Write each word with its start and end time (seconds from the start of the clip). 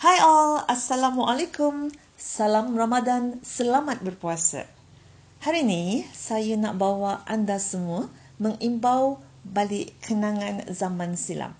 Hai 0.00 0.16
all, 0.24 0.64
Assalamualaikum. 0.64 1.92
Salam 2.16 2.72
Ramadan, 2.72 3.36
selamat 3.44 4.00
berpuasa. 4.00 4.64
Hari 5.44 5.60
ini 5.60 6.08
saya 6.16 6.56
nak 6.56 6.80
bawa 6.80 7.20
anda 7.28 7.60
semua 7.60 8.08
mengimbau 8.40 9.20
balik 9.44 9.92
kenangan 10.00 10.64
zaman 10.72 11.20
silam. 11.20 11.52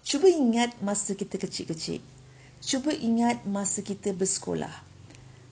Cuba 0.00 0.24
ingat 0.24 0.72
masa 0.80 1.12
kita 1.12 1.36
kecil-kecil. 1.36 2.00
Cuba 2.64 2.96
ingat 2.96 3.44
masa 3.44 3.84
kita 3.84 4.16
bersekolah. 4.16 4.72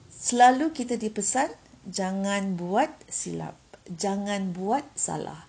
Selalu 0.09 0.73
kita 0.73 0.97
dipesan 0.97 1.53
jangan 1.85 2.57
buat 2.57 2.89
silap, 3.05 3.53
jangan 3.85 4.49
buat 4.49 4.81
salah. 4.97 5.45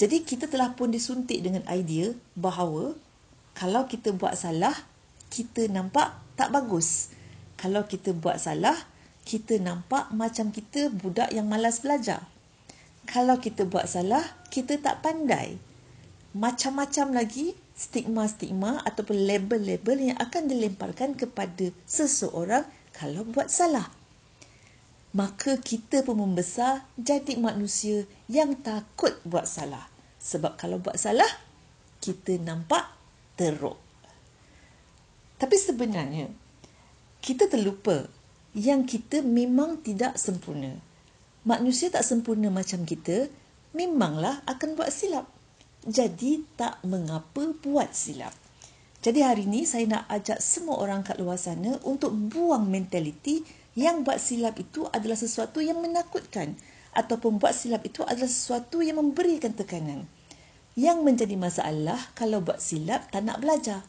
Jadi 0.00 0.24
kita 0.24 0.48
telah 0.48 0.72
pun 0.72 0.96
disuntik 0.96 1.44
dengan 1.44 1.68
idea 1.68 2.16
bahawa 2.32 2.96
kalau 3.52 3.84
kita 3.84 4.16
buat 4.16 4.32
salah, 4.32 4.72
kita 5.32 5.64
nampak 5.72 6.12
tak 6.36 6.52
bagus. 6.52 7.08
Kalau 7.56 7.88
kita 7.88 8.12
buat 8.12 8.36
salah, 8.36 8.76
kita 9.24 9.56
nampak 9.56 10.12
macam 10.12 10.52
kita 10.52 10.92
budak 10.92 11.32
yang 11.32 11.48
malas 11.48 11.80
belajar. 11.80 12.28
Kalau 13.08 13.40
kita 13.40 13.64
buat 13.64 13.88
salah, 13.88 14.22
kita 14.52 14.76
tak 14.76 15.00
pandai. 15.00 15.56
Macam-macam 16.36 17.16
lagi 17.16 17.56
stigma-stigma 17.72 18.84
ataupun 18.84 19.24
label-label 19.24 20.12
yang 20.12 20.18
akan 20.20 20.52
dilemparkan 20.52 21.16
kepada 21.16 21.72
seseorang 21.88 22.68
kalau 22.92 23.24
buat 23.24 23.48
salah. 23.48 23.88
Maka 25.12 25.60
kita 25.60 26.04
pun 26.04 26.24
membesar 26.24 26.88
jadi 26.96 27.36
manusia 27.36 28.08
yang 28.32 28.56
takut 28.64 29.12
buat 29.28 29.44
salah. 29.44 29.88
Sebab 30.22 30.56
kalau 30.56 30.80
buat 30.80 30.96
salah, 30.96 31.28
kita 32.00 32.40
nampak 32.40 32.88
teruk. 33.36 33.91
Tapi 35.42 35.58
sebenarnya 35.58 36.30
kita 37.18 37.50
terlupa 37.50 38.06
yang 38.54 38.86
kita 38.86 39.26
memang 39.26 39.82
tidak 39.82 40.14
sempurna. 40.14 40.78
Manusia 41.42 41.90
tak 41.90 42.06
sempurna 42.06 42.46
macam 42.46 42.86
kita, 42.86 43.26
memanglah 43.74 44.38
akan 44.46 44.78
buat 44.78 44.94
silap. 44.94 45.26
Jadi 45.82 46.46
tak 46.54 46.78
mengapa 46.86 47.58
buat 47.58 47.90
silap. 47.90 48.30
Jadi 49.02 49.18
hari 49.26 49.50
ini 49.50 49.66
saya 49.66 49.82
nak 49.90 50.06
ajak 50.06 50.38
semua 50.38 50.78
orang 50.78 51.02
kat 51.02 51.18
luar 51.18 51.34
sana 51.34 51.74
untuk 51.82 52.14
buang 52.14 52.70
mentaliti 52.70 53.42
yang 53.74 54.06
buat 54.06 54.22
silap 54.22 54.62
itu 54.62 54.86
adalah 54.94 55.18
sesuatu 55.18 55.58
yang 55.58 55.82
menakutkan 55.82 56.54
ataupun 56.94 57.42
buat 57.42 57.50
silap 57.50 57.82
itu 57.82 58.06
adalah 58.06 58.30
sesuatu 58.30 58.78
yang 58.78 59.02
memberikan 59.02 59.50
tekanan. 59.58 60.06
Yang 60.78 61.02
menjadi 61.02 61.34
masalah 61.34 61.98
kalau 62.14 62.38
buat 62.38 62.62
silap 62.62 63.10
tak 63.10 63.26
nak 63.26 63.42
belajar. 63.42 63.82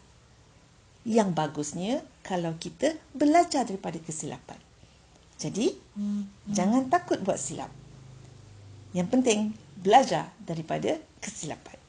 Yang 1.03 1.29
bagusnya 1.35 1.93
kalau 2.23 2.55
kita 2.55 2.95
belajar 3.11 3.67
daripada 3.67 3.99
kesilapan. 3.99 4.55
Jadi, 5.35 5.75
hmm. 5.99 6.47
jangan 6.55 6.87
takut 6.87 7.19
buat 7.19 7.35
silap. 7.35 7.67
Yang 8.95 9.07
penting, 9.11 9.39
belajar 9.75 10.31
daripada 10.39 10.95
kesilapan. 11.19 11.82